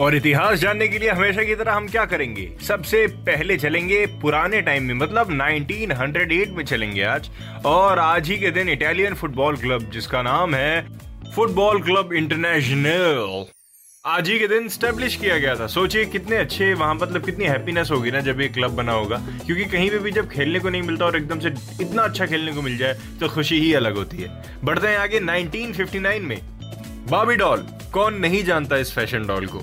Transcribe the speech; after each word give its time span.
और 0.00 0.14
इतिहास 0.16 0.58
जानने 0.58 0.88
के 0.88 0.98
लिए 0.98 1.10
हमेशा 1.10 1.42
की 1.42 1.54
तरह 1.54 1.72
हम 1.72 1.88
क्या 1.88 2.04
करेंगे? 2.04 2.56
सबसे 2.68 3.06
पहले 3.06 3.56
चलेंगे 3.56 4.06
पुराने 4.06 4.60
टाइम 4.60 4.84
में 4.84 4.94
मतलब 4.94 5.30
1908 5.30 6.48
में 6.48 6.64
चलेंगे 6.64 7.02
आज। 7.02 7.30
और 7.64 7.98
आज 7.98 8.28
ही 8.28 8.36
के 8.36 8.50
दिन 8.50 8.68
इटालियन 8.68 9.14
फुटबॉल 9.14 9.56
क्लब 9.56 9.90
जिसका 9.90 10.22
नाम 10.22 10.54
है 10.54 10.86
फुटबॉल 11.34 11.82
क्लब 11.82 12.12
इंटरनेशनल 12.12 13.44
आज 14.04 14.28
ही 14.28 14.38
के 14.38 14.46
दिन 14.48 14.68
स्टेब्लिश 14.68 15.16
किया 15.16 15.38
गया 15.38 15.54
था। 15.54 15.66
सोचिए 15.66 16.04
कितने 16.04 16.36
अच्छे 16.36 16.74
वहाँ 16.74 16.94
मतलब 16.94 17.24
कितनी 17.24 17.44
हैप्पीनेस 17.44 17.90
होगी 17.90 18.10
ना 18.10 18.20
जब 18.20 18.40
ये 18.40 18.48
क्लब 18.48 18.70
बना 18.70 18.92
होगा। 18.92 19.16
क्योंकि 19.46 19.64
कहीं 19.64 19.90
पे 19.90 19.98
भी 19.98 20.10
जब 20.10 20.28
खेलने 20.28 20.60
को 20.60 20.68
नहीं 20.68 20.82
मिलता 20.82 21.04
और 21.04 21.16
एकदम 21.16 21.38
से 21.38 21.48
इतना 21.80 22.02
अच्छा 22.02 22.26
खेलने 22.26 22.52
को 22.52 22.62
मिल 22.62 22.76
जाए 22.78 22.98
तो 23.20 23.28
खुशी 23.28 23.60
ही 23.60 23.72
अलग 23.74 23.96
होती 23.96 24.16
है। 24.16 24.42
बढ़ते 24.64 24.88
हैं 24.88 24.98
आगे 24.98 25.20
1959 25.20 26.22
में। 26.22 26.38
बाबी 27.10 27.36
डॉल, 27.36 27.66
कौन 27.92 28.14
नहीं 28.14 28.44
जानता 28.44 28.76
इस 28.76 28.94
फ़ैशन 28.94 29.26
डॉल 29.26 29.46
को? 29.46 29.62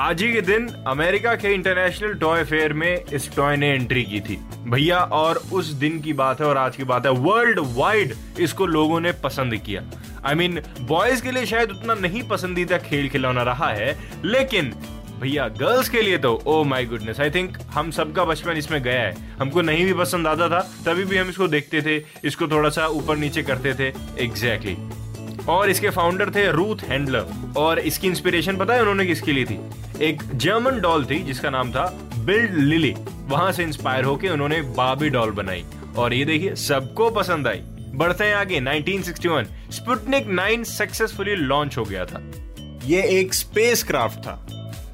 आज 0.00 0.22
ही 0.22 0.32
के 0.32 0.40
दिन 0.40 0.66
अमेरिका 0.86 1.34
के 1.34 1.52
इंटरनेशनल 1.54 2.14
टॉय 2.14 2.42
फेयर 2.44 2.72
में 2.72 3.04
इस 3.04 3.30
टॉय 3.36 3.56
ने 3.56 3.68
एंट्री 3.68 4.02
की 4.02 4.20
थी। 4.20 4.36
भैया, 4.66 4.98
और 4.98 5.36
उस 5.52 5.66
दिन 5.74 6.00
की 6.00 6.12
बात 6.12 6.40
है 6.40 6.46
और 6.46 6.58
आज 6.58 6.76
की 6.76 6.84
बात 6.84 7.06
है। 7.06 7.12
वर्ल्ड 7.12 7.60
वाइड 7.76 8.12
इसको 8.40 8.66
लोगों 8.66 9.00
ने 9.00 9.12
पसंद 9.12 9.56
किया। 9.56 9.82
आई 10.24 10.34
मीन 10.34 10.60
बॉयज़ 10.80 11.22
के 11.22 11.30
लिए 11.30 11.46
शायद 11.46 11.70
उतना 11.70 11.94
नहीं 11.94 12.22
पसंदीदा 12.22 12.78
खेल 12.78 13.08
खिलौना 13.08 13.42
रहा 13.42 13.70
है, 13.70 13.96
लेकिन 14.24 14.72
भैया 15.20 15.48
गर्ल्स 15.50 15.88
के 15.88 16.02
लिए 16.02 16.18
तो 16.18 16.34
oh 16.46 16.62
my 16.64 16.84
goodness 16.84 17.20
I 17.20 17.30
think 17.30 17.56
हम 17.70 17.90
सबका 17.90 18.24
बचपन 18.24 18.56
इसमें 18.56 18.82
गया 18.82 19.00
है। 19.00 19.14
हमको 19.40 19.62
नहीं 19.62 19.84
भी 19.84 19.94
पसंद 19.94 20.26
आता 20.26 20.48
था, 20.48 20.60
तभी 20.86 21.04
भी 21.04 21.16
हम 21.16 21.28
इसको 21.28 21.48
देखते 21.48 21.82
थे, 21.82 21.96
इसको 22.24 22.48
थोड़ा 22.48 22.70
सा 22.70 22.86
ऊपर 22.86 23.16
नीचे 23.16 23.42
करते 23.42 23.74
थे। 23.74 23.88
Exactly 24.24 24.74
exactly. 24.74 24.95
और 25.48 25.70
इसके 25.70 25.90
फाउंडर 25.90 26.30
थे 26.30 26.50
रूथ 26.52 26.82
हैंडलर 26.88 27.52
और 27.56 27.78
इसकी 27.78 28.08
इंस्पिरेशन 28.08 28.56
पता 28.56 28.74
है 28.74 28.80
उन्होंने 28.80 29.06
किसकी 29.06 29.32
लिए 29.32 29.44
थी? 29.44 29.58
एक 30.02 30.22
जर्मन 30.34 30.80
डॉल 30.80 31.04
थी, 31.04 31.18
जिसका 31.18 31.50
नाम 31.50 31.70
था 31.72 31.86
बिल्ड 32.16 32.54
लिली 32.54 32.94
वहाँ 33.28 33.52
से 33.52 33.62
इंस्पायर 33.62 34.04
होके 34.04 34.28
उन्होंने 34.28 34.60
बाबी 34.76 35.08
डॉल 35.10 35.30
बनाई। 35.30 35.64
और 35.96 36.14
ये 36.14 36.24
देखिए, 36.24 36.54
सबको 36.54 37.10
पसंद 37.10 37.46
आई। 37.46 37.60
बढ़ते 37.94 38.24
हैं 38.24 38.34
आगे 38.34 38.60
1961 38.60 39.46
स्पुटनिक 39.72 40.26
9 40.30 40.64
सक्सेसफुली 40.64 41.34
लॉन्च 41.34 41.76
हो 41.78 41.84
गया 41.84 42.04
था। 42.04 42.20
ये 42.84 43.02
एक 43.20 43.34
स्पेस 43.34 43.84
क्राफ्ट 43.84 44.18
था। 44.18 44.46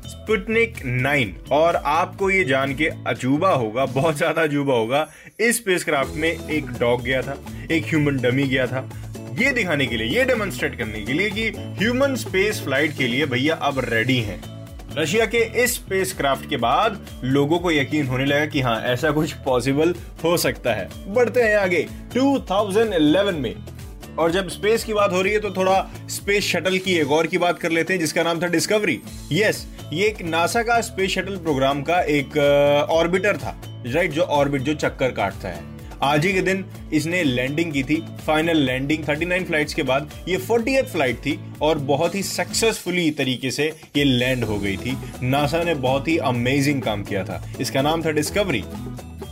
स्पुटनिक 0.07 0.79
9 0.85 1.35
और 1.53 1.77
आपको 1.77 2.31
ये 2.31 2.45
जान 2.45 2.75
के 2.75 2.89
अजूबा 3.07 3.51
होगा, 3.51 3.85
बहुत 3.87 4.17
ज़्यादा 4.17 4.43
अजूबा 4.43 4.75
होगा, 4.75 5.07
इस 5.41 5.57
स्पेस 5.57 5.85
क्राफ्ट 5.85 6.15
में 6.17 6.29
एक 6.29 6.71
डॉग 6.71 7.03
गया 7.03 7.23
था, 7.23 7.37
एक 7.71 7.87
ह्यूमन 7.87 8.17
डमी 8.17 8.47
गया 8.47 8.67
था। 8.67 8.89
ये 9.33 9.51
दिखाने 9.53 9.87
के 9.87 9.97
लिए, 9.97 10.07
ये 10.09 10.25
डेमोन्स्ट्रेट 10.25 10.77
करने 10.79 11.01
के 11.01 11.13
लिए 11.13 11.31
कि 11.31 11.49
ह्यूमन 11.79 12.15
स्पेस 12.15 12.61
फ़्लाइट 12.61 12.97
के 12.99 13.07
लिए 13.07 13.27
भैया 13.27 13.55
अब 13.63 13.79
रेडी 13.85 14.19
हैं। 14.21 14.41
रशिया 14.99 15.27
के 15.27 15.39
इस 15.63 15.75
स्पेस 15.75 16.13
क्राफ्ट 16.13 16.49
के 16.49 16.57
बाद 16.57 16.99
लोगों 17.25 17.59
को 17.59 17.71
यकीन 17.73 18.07
होने 18.07 18.25
लगा 18.25 18.47
कि 18.47 18.61
हाँ 18.61 18.81
ऐसा 18.85 19.11
कुछ 19.11 19.33
पॉसिबल 19.45 19.95
हो 20.25 20.37
सकता 20.37 20.75
है। 20.75 20.89
बढ़ते 21.15 21.43
हैं 21.43 21.57
आगे 21.57 21.87
2011 22.15 23.39
में। 23.39 23.55
और 24.19 24.31
जब 24.31 24.49
स्पेस 24.49 24.85
की 24.85 24.93
बात 24.93 25.13
हो 25.13 25.23
रही 25.23 25.33
है 25.33 25.41
तो 25.41 25.51
थोड़ा 25.51 25.81
स्पेस 26.11 26.45
शटल 26.45 26.79
की 26.79 26.95
एक 26.95 27.11
और 27.11 27.27
की 27.27 27.39
बात 27.39 27.59
कर 27.59 27.71
लेते 27.71 27.93
हैं, 27.93 28.01
जिसका 28.01 28.23
नाम 28.23 28.43
था 28.43 28.47
डिस्कवरी 28.49 29.01
यस 29.33 29.67
ये 29.93 30.07
एक 30.07 30.23
नासा 30.23 30.63
का 30.63 30.81
स्पेस 30.81 31.11
शटल 31.11 31.37
प्रोग्राम 31.39 31.83
का 31.83 32.01
एक 32.11 32.37
ऑर्बिटर 32.91 33.37
था 33.37 33.61
राइट 33.87 34.11
जो 34.11 34.23
ऑर्बिट 34.23 34.63
जो 34.63 34.75
चक्कर 34.77 35.13
काटता 35.13 35.49
है। 35.49 35.71
आज 36.05 36.25
ही 36.27 36.33
के 36.33 36.41
दिन 36.43 36.65
इसने 36.93 37.23
लैंडिंग 37.25 37.73
की 37.73 37.83
थी 37.83 37.97
फाइनल 38.27 38.57
लैंडिंग 38.57 39.05
39 39.05 39.45
फ्लाइट्स 39.47 39.75
के 39.75 39.83
बाद 39.83 40.11
ये 40.29 40.39
40th 40.39 40.87
फ़्लाइट 40.87 41.17
थी 41.17 41.39
और 41.63 41.79
बहुत 41.91 42.15
ही 42.15 42.23
सक्सेसफुली 42.23 43.11
तरीके 43.11 43.51
से 43.51 43.67
ये 43.97 44.05
लैंड 44.05 44.45
हो 44.45 44.59
गई 44.59 44.77
थी। 44.77 44.97
नासा 45.23 45.63
ने 45.63 45.75
बहुत 45.75 46.09
ही 46.09 46.17
अमेजिंग 46.19 46.83
काम 46.83 47.05
किया 47.05 47.25
था। 47.25 47.43
इसका 47.61 47.83
नाम 47.83 48.05
था 48.05 48.11
डिस्कवरी 48.11 48.65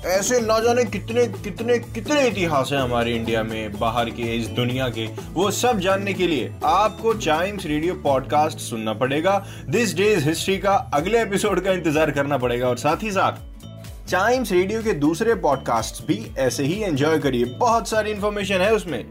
ऐसे 0.06 0.40
ना 0.40 0.58
जाने 0.60 0.84
कितने 0.84 1.26
कितने 1.26 1.78
कितने 1.78 2.26
इतिहास 2.28 2.70
है 2.72 2.78
हमारे 2.78 3.14
इंडिया 3.14 3.42
में, 3.42 3.78
बाहर 3.78 4.10
के, 4.10 4.36
इस 4.36 4.46
दुनिया 4.48 4.88
के, 4.88 5.06
वो 5.32 5.50
सब 5.50 5.80
जानने 5.80 6.14
के 6.14 6.26
लिए 6.26 6.50
आपको 6.64 7.14
चाइम्स 7.14 7.66
रेडियो 7.66 7.94
पॉडकास्ट 7.94 8.58
सुनना 8.60 8.92
पड़ेगा। 8.94 9.38
दिस 9.68 9.96
डेज़ 9.96 10.28
हिस्ट्री 10.28 10.58
का 10.58 10.74
अगले 10.94 11.22
एपिसोड 11.22 11.64
का 11.64 11.72
इंतज़ार 11.72 12.10
करना 12.10 12.38
पड़ेगा 12.38 12.68
और 12.68 12.78
साथ 12.78 13.02
ही 13.02 13.10
साथ 13.10 13.49
चाइम्स 14.10 14.52
रेडियो 14.52 14.82
के 14.82 14.92
दूसरे 14.92 15.34
पॉडकास्ट 15.34 16.06
भी 16.06 16.32
ऐसे 16.38 16.64
ही 16.64 16.82
एंजॉय 16.82 17.18
करिए। 17.18 17.44
बहुत 17.44 17.88
सारी 17.88 18.10
इन्फॉर्मेशन 18.10 18.54
है 18.54 18.74
उसमें। 18.74 19.10